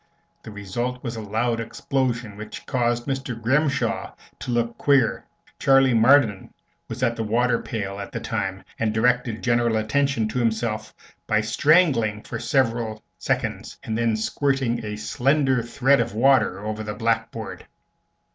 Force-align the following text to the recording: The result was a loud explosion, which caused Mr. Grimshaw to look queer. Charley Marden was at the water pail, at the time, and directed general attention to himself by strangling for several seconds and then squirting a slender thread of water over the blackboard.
The 0.41 0.49
result 0.49 1.03
was 1.03 1.15
a 1.15 1.21
loud 1.21 1.59
explosion, 1.59 2.35
which 2.35 2.65
caused 2.65 3.05
Mr. 3.05 3.39
Grimshaw 3.39 4.15
to 4.39 4.49
look 4.49 4.75
queer. 4.79 5.25
Charley 5.59 5.93
Marden 5.93 6.51
was 6.87 7.03
at 7.03 7.15
the 7.15 7.23
water 7.23 7.61
pail, 7.61 7.99
at 7.99 8.11
the 8.11 8.19
time, 8.19 8.63
and 8.79 8.95
directed 8.95 9.43
general 9.43 9.77
attention 9.77 10.27
to 10.29 10.39
himself 10.39 10.91
by 11.27 11.41
strangling 11.41 12.23
for 12.23 12.39
several 12.39 13.03
seconds 13.19 13.77
and 13.83 13.95
then 13.95 14.15
squirting 14.17 14.83
a 14.83 14.95
slender 14.95 15.61
thread 15.61 15.99
of 15.99 16.15
water 16.15 16.65
over 16.65 16.81
the 16.81 16.95
blackboard. 16.95 17.67